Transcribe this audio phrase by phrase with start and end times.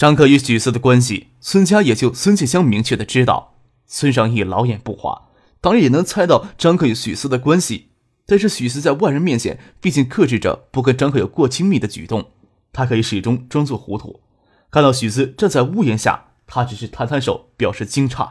[0.00, 3.58] 张克与许四的关系，孙家也就孙庆香明确的知道。
[3.84, 5.28] 孙尚义老眼不花，
[5.60, 7.90] 当然也能猜到张克与许四的关系。
[8.24, 12.30] 但是许四在外人面前，毕竟克制着不跟张克有过亲密的举动，
[12.72, 14.22] 他可以始终装作糊涂。
[14.70, 18.26] 看到许四站在屋檐下，他只是摊摊手，表示惊诧。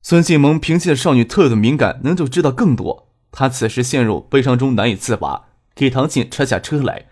[0.00, 3.10] 孙庆萌凭借少女特有的敏感，能够知道更多。
[3.30, 7.08] 他此时陷入悲伤中难以自拔，给唐静拆下车来。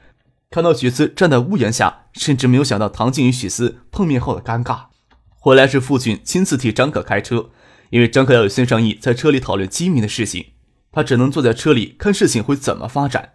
[0.55, 4.85] 看到许思站在屋檐下，甚至没有想到唐静与许思碰面后的尴尬。
[5.31, 7.51] 回来是父亲亲自替张可开车，
[7.91, 10.53] 因为张可要与孙尚义在车里讨论机密的事情，
[10.93, 13.31] 他只能坐在车里看事情会怎么发展。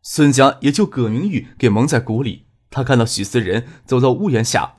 [0.00, 2.46] 孙家也就葛明玉给蒙在鼓里。
[2.70, 4.76] 他看到许思人走到屋檐下，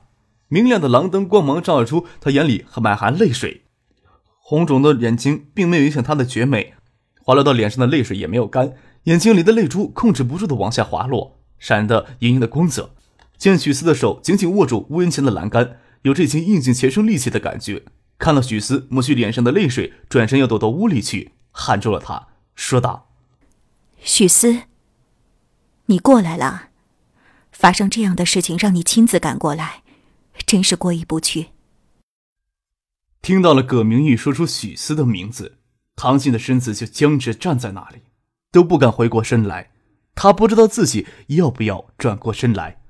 [0.48, 3.62] 明亮的廊灯光芒照出他眼里还满含泪水，
[4.40, 6.74] 红肿的眼睛并没有影响他的绝美，
[7.22, 11.35] 滑落到脸上的泪水也没有干，眼睛里的泪珠控制不住的往下滑落。
[11.58, 12.94] 闪得莹莹的光泽，
[13.36, 17.84] 见许思的手紧紧握住屋檐前的栏杆，有这经用尽全身力气的感觉。
[18.18, 23.10] 看了许思抹去脸上的泪水，转身要躲到屋里去，喊住了他，说道
[24.00, 24.62] ：“许思，
[25.86, 26.70] 你过来了。
[27.52, 29.82] 发生这样的事情，让你亲自赶过来，
[30.46, 31.48] 真是过意不去。”
[33.20, 35.58] 听到了葛明玉说出许思的名字，
[35.94, 38.02] 唐静的身子就僵直站在那里，
[38.50, 39.72] 都不敢回过身来。
[40.16, 42.80] 他不知道自己要不要转过身来，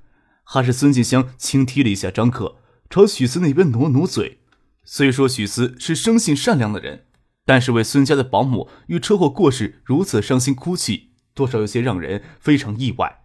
[0.43, 2.55] 还是孙静香轻踢了一下张克，
[2.89, 4.39] 朝许思那边努努嘴。
[4.85, 7.05] 虽说许思是生性善良的人，
[7.45, 13.23] 但是为孙家的保姆遇车祸过世如此伤心哭泣，多少有些让人非常意外。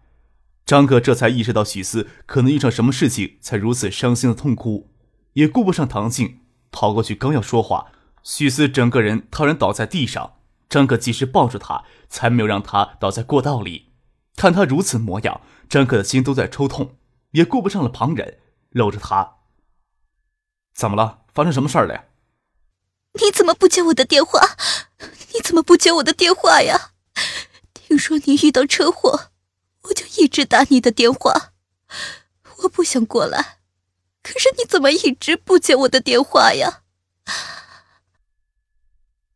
[0.67, 4.91] 张克这才意识到许思可能遇上什么事情，才如此伤心的痛哭，
[5.35, 6.41] 也顾不上唐静，
[6.73, 7.93] 跑过去刚要说话，
[8.25, 10.33] 许思整个人突然倒在地上，
[10.69, 13.92] 张克及时抱住他，才没有让他倒在过道里。
[14.37, 16.97] 看他如此模样，张克的心都在抽痛，
[17.33, 18.39] 也顾不上了旁人，
[18.71, 19.37] 搂着他。
[20.75, 21.21] 怎么了？
[21.35, 22.05] 发生什么事儿了呀？
[23.15, 24.41] 你怎么不接我的电话？
[25.35, 26.93] 你怎么不接我的电话呀？
[27.75, 29.31] 听说你遇到车祸，
[29.83, 31.53] 我就一直打你的电话。
[32.63, 33.59] 我不想过来，
[34.23, 36.83] 可是你怎么一直不接我的电话呀？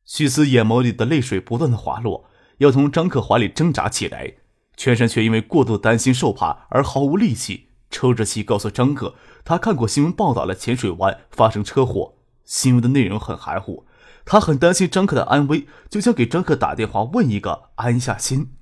[0.05, 4.37] 许思眼眸里的泪水不断的滑落，要从张克怀里挣扎起来。
[4.77, 9.15] 全身却因为过度担心受怕而毫无力气，抽着气告诉张克，
[9.45, 12.15] 他看过新闻报道了浅水湾发生车祸，
[12.45, 13.87] 新闻的内容很含糊，
[14.25, 18.53] 他很担心张克的安危，就想给张克打电话问一个安下心。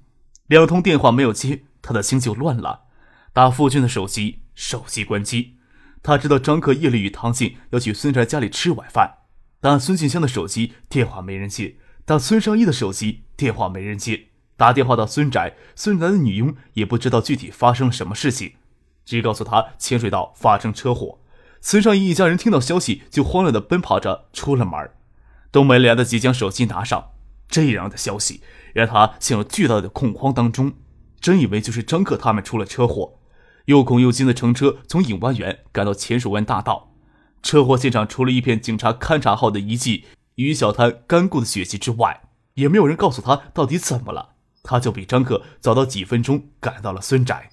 [0.47, 2.83] 两通电话没有接，他的心就乱了。
[3.33, 5.57] 打父亲的手机，手机关机。
[6.03, 9.15] 他知道张克夜里与唐静要去孙宅家里吃晚饭，
[9.61, 14.29] 打孙静香的手机电话没人接，打孙尚义的手机电话没人接。
[14.57, 18.55] 打电话到孙宅，孙宅的女佣也不知道具体发生了什么事情，
[19.05, 21.19] 只告诉他浅水道发生车祸。
[21.61, 24.91] 孙尚义一家人听到消息就慌乱的奔跑着出了门，
[25.51, 27.11] 都没来得及将手机拿上。
[27.49, 28.43] 这样的消息
[28.73, 30.73] 让他陷入巨大的恐慌当中，
[31.21, 33.19] 真以为就是张克他们出了车祸，
[33.67, 36.95] 又恐又惊的乘车从影湾园赶到浅水湾大道。
[37.43, 42.23] 车祸现场除了一片警察勘察后的遗迹与小滩干固的血迹之外，
[42.55, 44.34] 也没有人告诉他到底怎么了。
[44.65, 47.51] 他就比张克早到几分钟，赶到了孙宅。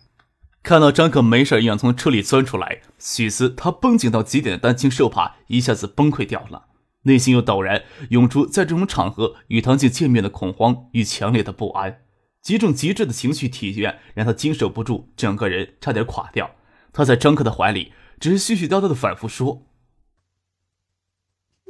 [0.64, 6.68] 看到张克没事一样从车里钻出来，许思他绷紧到极点的担惊受怕一下子崩溃掉了，
[7.04, 12.04] 内心又陡然涌出在这种场合与唐静见面的恐慌与强烈的不安，
[12.42, 16.52] 几种极致的情绪体验让他经受不住，整个人差点垮掉。
[16.94, 19.66] 他在张克的怀里，只是絮絮叨叨的反复说：“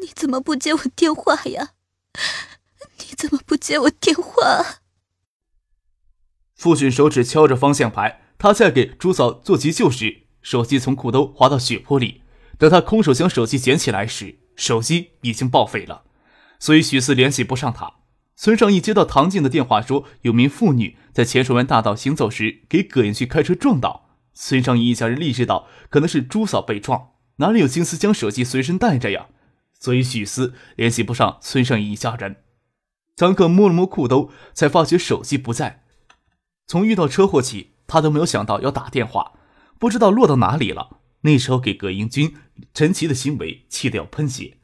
[0.01, 1.69] 你怎么不接我电话呀？
[2.99, 4.80] 你怎么不接我电话？”
[6.61, 12.21] 父亲手指敲着方向盘，他在给朱嫂做急救时，手机从裤兜滑到血泊里。
[12.59, 16.03] 等他空手将手机捡起来时，手机已经报废了，
[16.59, 17.93] 所以许四联系不上他。
[18.35, 24.11] 孙尚义接到唐静的电话，说有名妇女在浅水湾大道行走时给葛延旭开车撞倒。
[24.35, 29.25] 孙尚义一家人意识到可能是朱嫂被撞，哪里有心思将手机随身带着呀？
[29.79, 32.35] 所以许四联系不上孙尚义一家人。
[33.15, 35.79] 张克摸了摸裤兜，才发觉手机不在。
[36.71, 39.33] 从遇到车祸起，他都没有想到要打电话，
[39.77, 41.01] 不知道落到哪里了。
[41.23, 42.33] 那时候给葛英军、
[42.73, 44.57] 陈奇的行为气得要喷血，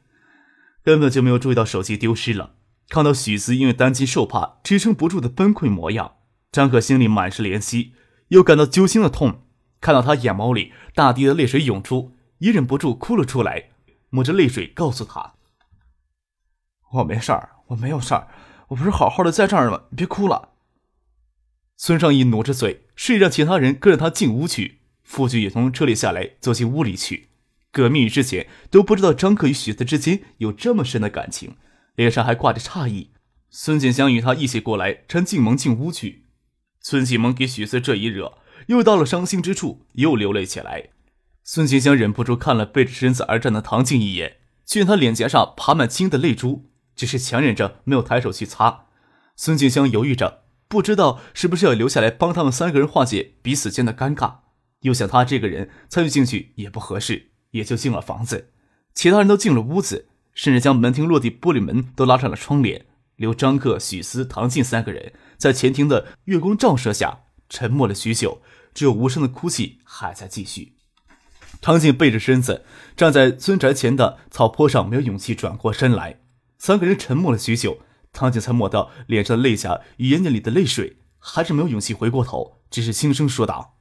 [0.82, 2.54] 根本就没有注意到手机丢失了。
[2.88, 6.12] 看到许思因为担惊受怕支撑不住的崩溃模样，
[6.50, 7.92] 张可心里满是怜惜，
[8.28, 9.42] 又感到揪心的痛。
[9.78, 13.72] 看到他眼眸里大滴的泪水涌出，也忍不住哭了出来，
[14.08, 15.34] 抹着泪水告诉他
[16.92, 18.28] ：“我没事儿，我没有事儿，
[18.68, 19.82] 我不是好好的在这儿吗？
[19.94, 20.52] 别哭了。”
[21.78, 24.80] 孙尚义努着嘴，示意让其他人跟着他进屋去。
[25.02, 27.28] 傅俊也从车里下来，走进屋里去。
[27.72, 31.56] 葛密之前都不知道张克与许思之间有这么深的感情，
[31.94, 33.12] 脸上还挂着诧异。
[33.48, 36.24] 孙锦香与他一起过来，搀静萌进屋去。
[36.80, 38.38] 孙锦萌给许思这一惹。
[38.66, 40.90] 又到了伤心之处，又流泪起来。
[41.44, 48.86] 孙锦香忍不住看了背着身子而站的唐静一眼，见他脸颊上爬满青的泪珠，只是强忍着没有抬手去擦。
[49.36, 54.40] 孙锦香犹豫着，不知道是不是要留下来帮他们三个人化解彼此间的尴尬，
[54.82, 58.50] 又想他这个人参与进去也不合适，也就进了房子。
[58.94, 62.86] 其他人都进了屋子，甚至将门厅落地玻璃门都拉上了窗帘，
[63.16, 68.42] 留张克、许思、唐静三个人在前厅的月光照射下沉默了许久。
[68.74, 70.74] 只有无声的哭泣还在继续。
[71.60, 72.64] 唐静背着身子
[72.96, 76.20] 站在孙宅前的草坡上，没有勇气转过身来。
[76.58, 77.78] 三个人沉默了许久，
[78.12, 83.78] 唐静才抹掉脸上的泪霞与眼睛里的泪水，还是没有勇气回过头，只是轻声说道：“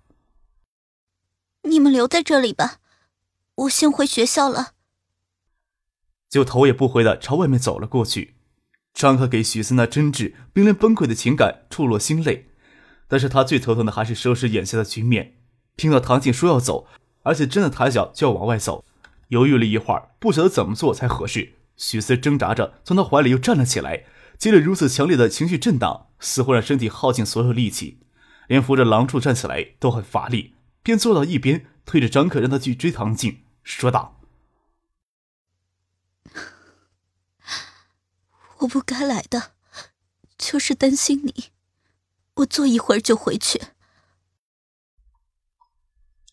[1.64, 2.78] 你们留在这里吧，
[3.56, 4.74] 我先回学校了。”
[6.30, 8.36] 就头也不回的朝外面走了过去。
[8.94, 12.50] 张克给许思那真挚、濒临崩溃的情感触落心泪。
[13.08, 15.36] 但是他最头疼的还是收拾眼下的局面。
[15.78, 16.88] 听到唐静说要走，
[17.24, 18.84] 而且真的抬脚就要往外走，
[19.30, 21.54] 犹豫了一会儿，不晓得怎么做才合适。
[21.78, 24.04] 许思挣扎着从他怀里又站了起来，
[24.38, 28.00] 接着如此强烈的情绪震荡，似乎让身体耗尽所有力气，
[28.48, 30.54] 连扶着狼柱站起来都很乏力，
[30.84, 34.22] 便坐到一边，推着张可让他去追唐静，说道
[38.60, 39.54] ：“我不该来的，
[40.38, 41.46] 就是担心你。”
[42.38, 43.60] 我坐一会儿就回去。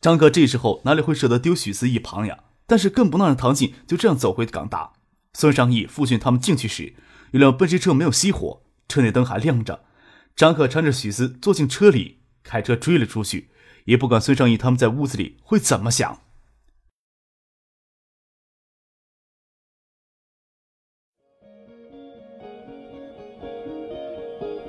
[0.03, 2.45] 张哥这时候哪里会舍得丢许思一旁呀？
[2.67, 4.93] 但是更不能让唐静就这样走回港大。
[5.33, 6.95] 孙尚义、傅俊他们进去时，
[7.35, 9.81] 有辆奔驰车没有熄火，车内灯还亮着。
[10.37, 13.49] 张可搀着许思坐进车里，开车追了出去，
[13.87, 16.21] 也不管孙尚义他们在屋子里会怎么想。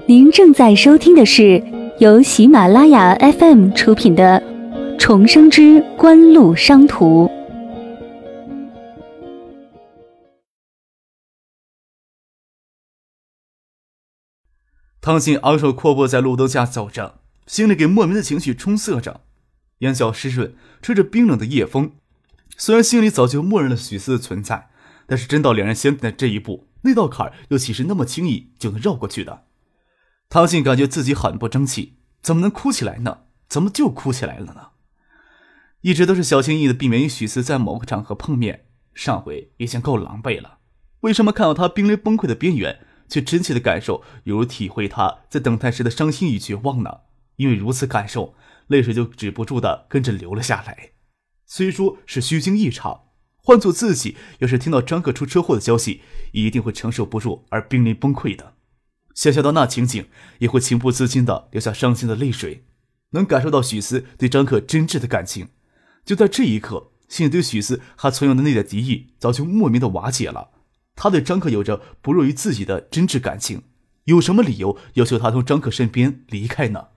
[0.08, 1.64] 您正在收听的是
[2.00, 4.42] 由喜马拉雅 FM 出品的
[4.98, 7.28] 《重生之官路商途》。
[15.06, 19.22] 汤信昂首阔步在路灯下走着，心里给莫名的情绪冲塞着，
[19.78, 21.92] 眼角湿润，吹着冰冷的夜风。
[22.58, 24.72] 虽然心里早就默认了许思的存在，
[25.06, 29.44] 但是真到两人相见的这一步，那道坎又岂是那么轻易就能绕过去的？
[30.28, 33.20] 唐信感觉自己很不争气，怎么能哭起来呢？
[33.48, 34.70] 怎么就哭起来了呢？
[35.82, 38.66] 一直都是小心翼翼的避免与许思在某个场合碰面，
[38.96, 40.58] 上回已经够狼狈了。
[41.02, 47.02] 为什么看到他濒临崩溃的边缘，却真切的感受，犹如体会他在等待时的伤心与绝望呢？
[47.38, 48.36] 因为如此感受，
[48.68, 50.92] 泪水就止不住的跟着流了下来。
[51.46, 53.02] 虽说是虚惊一场，
[53.38, 58.54] 换做自己，要是听到张克出车祸的消息，一定会承受不住而濒临崩溃的。
[59.14, 60.08] 想象到那情景，
[60.40, 62.66] 也会情不自禁的流下伤心的泪水。
[63.12, 65.50] 能感受到许思对张克真挚的感情，
[66.04, 70.50] 就在这一刻，心里对许思还存有的那点敌意早就莫名的瓦解了。
[70.96, 73.64] 他对张克有着不弱于自己的真挚感情，
[74.06, 76.88] 有什么理由要求他从张克身边离开呢？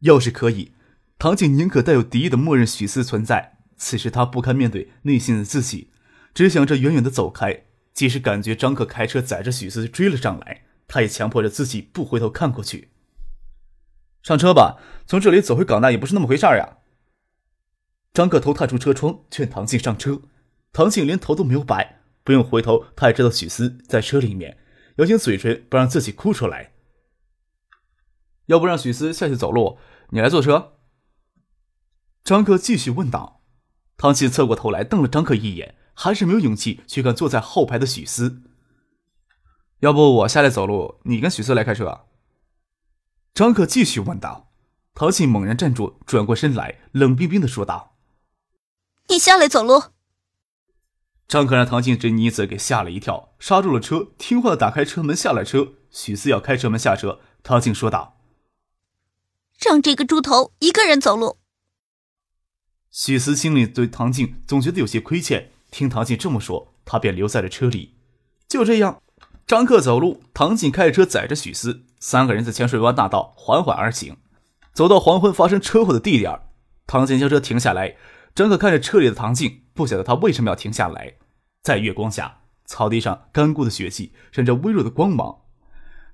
[0.00, 0.72] 要是可以，
[1.18, 3.58] 唐静宁可带有敌意的默认许思存在。
[3.76, 5.90] 此时他不堪面对内心的自己，
[6.34, 7.64] 只想着远远的走开。
[7.92, 10.62] 即使感觉张克开车载着许思追了上来。
[10.88, 12.90] 他也强迫着自己不回头看过去。
[14.22, 16.76] 上车吧，从这里走回港大也不是那么回事儿呀。
[18.12, 20.20] 张克头探出车窗，劝唐静上车。
[20.70, 24.58] 唐静连头都没有摆，不用回头，他也知道许思在车里面，
[24.96, 26.72] 咬紧嘴唇不让自己哭出来。
[28.46, 29.78] 要不让许思下去走路，
[30.10, 30.74] 你来坐车？
[32.24, 33.42] 张克继续问道。
[33.96, 38.42] 唐静侧过头来瞪了张克一眼，还是没有勇气去看坐在后排的许思。
[39.80, 42.06] 要不我下来走路，你跟许思来开车。
[43.34, 44.52] 张克继续问道。
[44.94, 47.96] 陶信猛然站住，转过身来，冷冰冰的说道
[49.08, 49.84] ：“你下来走路。”
[51.32, 55.72] 张可让唐静这妮子给吓了一跳，刹住了车，听话的打开车门下了车。
[55.90, 58.18] 许思要开车门下车，唐静说道
[59.58, 61.38] ：“让这个猪头一个人走路。”
[62.92, 67.94] 许思心里对唐静总觉得有些亏欠，听唐静这么说，他便留在了车里。
[68.46, 69.00] 就这样，
[69.46, 74.18] 张克走路，唐静开着车载着许思，三个人在浅水湾大道缓缓而行。
[74.74, 76.40] 走到黄昏发生车祸的地点，
[76.86, 77.96] 唐静将车停下来。
[78.34, 81.14] 张克看着车里的唐静，不晓得他为什么要停下来。
[81.62, 85.42] 在月光下，草地上干枯的血迹闪着微弱的光芒。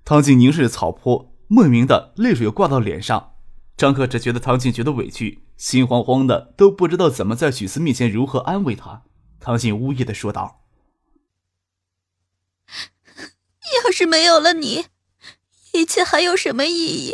[0.04, 3.34] 唐静凝视着草坡，莫名的泪水又挂到脸上。
[3.76, 9.04] 张克只觉得唐静觉得委屈，心慌慌的，都不知道怎么在许思面前如何安慰她。
[9.40, 10.64] 唐静呜咽的说道
[13.84, 14.86] ：“要是没有了你，
[15.72, 17.12] 一切还有什么意义？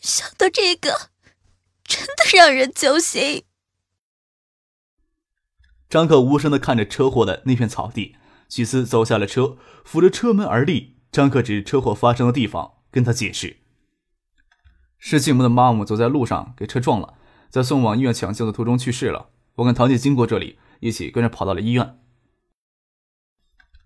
[0.00, 1.10] 想到这个，
[1.84, 3.44] 真的让人揪心。”
[5.90, 8.14] 张克无声的看着车祸的那片草地，
[8.48, 10.98] 许思走下了车，扶着车门而立。
[11.10, 13.56] 张克指车祸发生的地方，跟他解释。
[15.00, 17.14] 是继母的妈妈走在路上给车撞了，
[17.48, 19.30] 在送往医院抢救的途中去世了。
[19.56, 21.98] 我跟堂姐经过这里，一起跟着跑到了医院。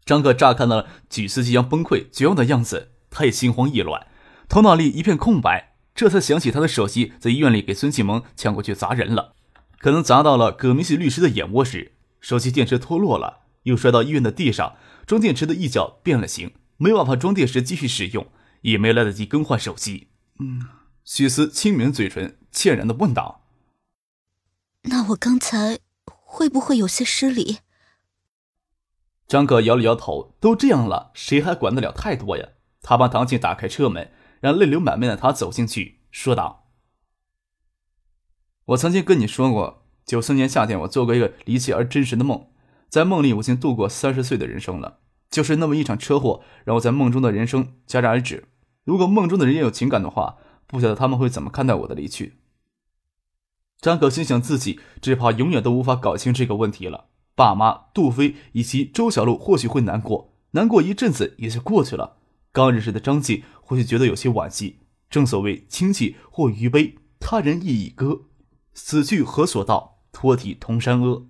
[0.04, 4.06] 张克乍看到了举司即将崩溃、绝望的样子，他也心慌意乱，
[4.46, 5.76] 头脑里一片空白。
[5.94, 9.32] 这才想起他的手机在医院里给孙继萌抢过去砸人了，
[9.78, 11.93] 可能砸到了葛明喜律师的眼窝时，
[12.24, 18.26] 手机电池脱落了，又摔到医院的地上，装电池的一角变了形，没办法装电池继续使用，
[18.62, 20.08] 也没来得及更换手机。
[20.40, 20.66] 嗯。
[21.04, 23.44] 许思轻抿嘴唇，歉然的问道
[24.88, 27.58] ：“那我刚才会不会有些失礼？”
[29.28, 32.48] 张可摇了摇头：“都这样了，谁还管得了太多呀？”
[32.80, 36.70] 他帮唐静打开车门，让泪流满面的他走进去，说道
[38.72, 42.46] ：“我曾经跟你说过，九四年夏天我做过一个离奇而真实的梦，
[42.88, 44.98] 在梦里我已经度过三十岁的人生了，
[45.30, 48.48] 就是那么一场车祸，让我在梦中的人生戛然而止。
[48.84, 52.38] 如果梦中的人也有情感的话。”不晓得他们会怎么看待我的离去。
[53.78, 57.08] 张可心想，自己只怕永远都无法搞清这个问题了。
[57.36, 62.16] 爸妈杜飞以及周小璐或许会难过，难过一阵子也就过去了。
[62.50, 64.80] 刚认识的张晋或许觉得有些惋惜。
[65.10, 68.22] 正所谓亲戚或余悲，他人亦已歌。
[68.72, 71.26] 死去何所道，托体同山阿。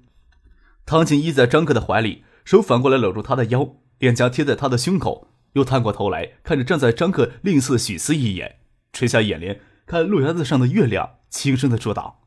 [0.87, 8.61] 唐锦依在张克的怀里，手反过来搂住他的腰，脸颊贴在他的胸口，又探过头来看着站在张克吝啬的许思一眼。
[8.93, 12.21] 垂下眼帘，看路牙子上的月亮，轻声的说道：“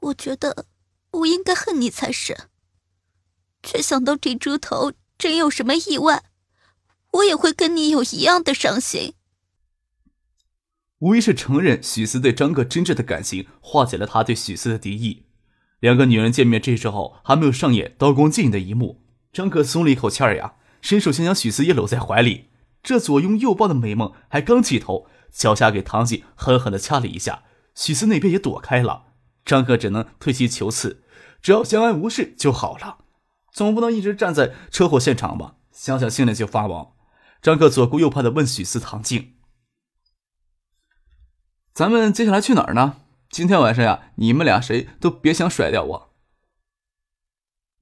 [0.00, 0.66] 我觉得
[1.10, 2.36] 我应该恨你才是，
[3.62, 6.22] 却想到这猪头真有什么意外，
[7.10, 9.14] 我也会跟你有一样的伤心。”
[11.00, 15.26] 无疑是承认许思对张克真挚的感情，化解了他对许思的敌意。
[15.78, 19.04] 两个女人见面，这时候还没有上演刀光剑影的一幕。
[19.32, 22.46] 张克松了一口气儿呀，伸手想将许思也搂在怀里。
[22.82, 27.44] 这左拥右抱的美梦还刚起头，脚下给唐静狠狠地掐了一下，
[27.76, 29.04] 许思那边也躲开了。
[29.44, 31.04] 张克只能退其求次，
[31.40, 32.98] 只要相安无事就好了，
[33.52, 35.54] 总不能一直站在车祸现场吧？
[35.70, 36.96] 想想心里就发毛。
[37.40, 39.34] 张克左顾右盼地问许思、唐静
[41.78, 42.96] ：“咱们接下来去哪儿呢？
[43.30, 46.12] 今天晚上呀，你们俩谁都别想甩掉我。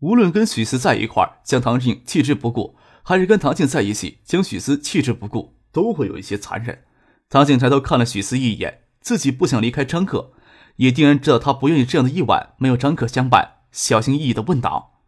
[0.00, 6.84] 无论跟许思在一块儿，将唐静弃之不顾。”还是跟唐静在一起，将许思弃之不顾，都会有一些残忍。
[7.30, 10.34] 唐静抬头看了许思一眼，自己不想离开张可，
[10.76, 15.00] 也定然知道他不愿意这样的一晚没有张可相伴，小心翼翼的问道：“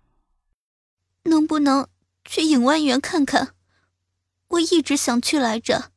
[1.29, 1.87] 能不能
[2.25, 3.49] 去影湾园看看？
[4.49, 5.91] 我一直想去来着。”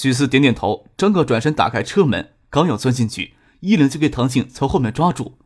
[0.00, 5.38] 许四点点头，张克转身打开车门，刚要钻进去，衣领就被唐静从后面抓住：“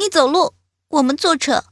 [0.00, 0.54] 你走路，
[0.88, 1.64] 我们坐车。”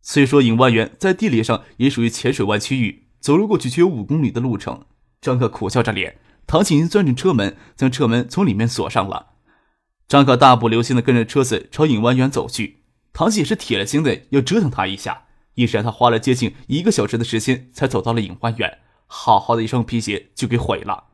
[0.00, 4.86] 虽说影湾园在地理上也属于浅水湾区域，走路过去却有五公里的路程。
[5.20, 9.30] 张克苦笑着脸，唐静已钻进车门，将车门从里面锁上了。
[10.06, 12.84] 张克大步流星的跟着车子朝影湾园走去。
[13.12, 18.78] 唐静也是铁了心的要折腾他一下，一时他花了接近一个小时的时间才走到了影湾园。
[19.06, 21.04] 好好的一双皮鞋就给毁了。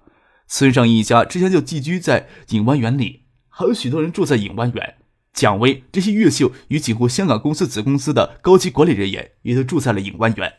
[0.47, 4.97] 孙尚一家之前就寄居在影湾园里，还有许多人住在影湾园。
[5.33, 10.57] 蒋薇这些越秀与锦湖香港公司子公司的高级管理人员也都住在了影湾园。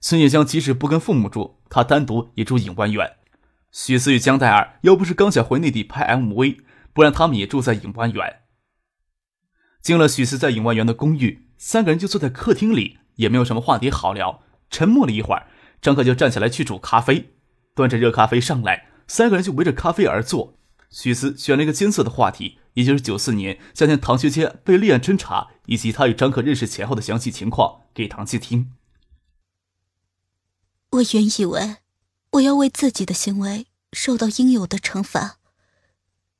[0.00, 3.16] 孙叶江即使不跟父母住，他单独也住影湾园。
[3.72, 6.58] 许思与江黛儿要不是刚想回内地拍 MV，
[6.92, 8.40] 不然他们也住在影湾园。
[9.80, 14.42] 进了许思在影湾园的公寓，三个人就坐在客厅里，也没有什么话题好聊。
[14.70, 15.46] 沉默了一会儿，
[15.84, 17.34] 张克就站起来去煮咖啡，
[17.74, 20.56] 端着热咖啡上来，三个人就围着咖啡而坐。
[20.88, 22.58] 许思选了一个艰涩的话题。
[22.72, 28.72] 也就是九四年夏天，唐学谦被立案侦查，以及他与张可认识前后的详细情况，给唐七听。
[30.90, 31.76] 我原以为
[32.32, 35.38] 我要为自己的行为受到应有的惩罚，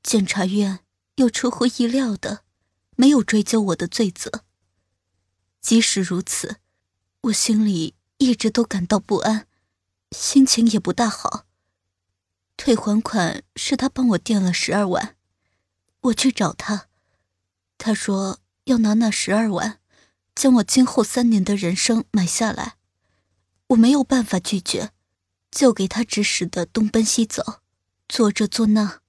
[0.03, 0.81] 检察院
[1.17, 2.41] 又出乎意料的
[2.97, 4.43] 没有追究我的罪责。
[5.61, 6.57] 即使如此，
[7.21, 9.47] 我心里一直都感到不安，
[10.13, 11.47] 心情也不大好。
[12.57, 15.17] 退还款是他帮我垫了十二万，
[16.03, 16.87] 我去找他，
[17.77, 19.81] 他说要拿那十二万，
[20.35, 22.77] 将我今后三年的人生买下来。
[23.69, 24.93] 我没有办法拒绝，
[25.51, 27.61] 就给他指使的东奔西走，
[28.09, 29.01] 做这做那，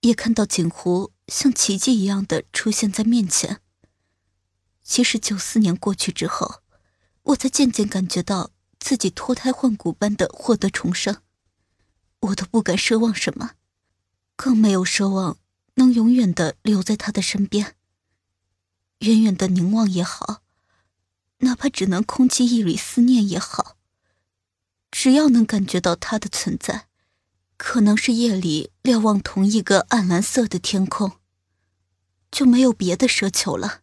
[0.00, 3.60] 也看到锦湖像奇迹一样的出现在面前。
[4.82, 6.62] 其实九四年过去之后，
[7.24, 11.22] 我才渐渐感觉到自己脱胎换骨般的获得重生。
[12.20, 13.52] 我都不敢奢望什么，
[14.36, 15.36] 更没有奢望
[15.74, 17.76] 能永远的留在他的身边。
[19.00, 20.42] 远远的凝望也好。
[21.38, 23.76] 哪怕只能空气一缕思念也好，
[24.90, 26.86] 只要能感觉到他的存在，
[27.58, 31.18] 可能是夜里瞭望同一个暗蓝色的天空，
[32.30, 33.82] 就没有别的奢求了。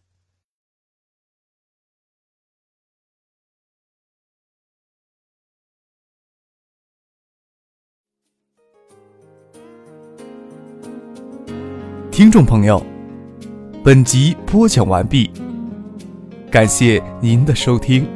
[12.12, 12.84] 听众朋友，
[13.82, 15.30] 本集播讲完毕。
[16.50, 18.06] 感谢您的收听。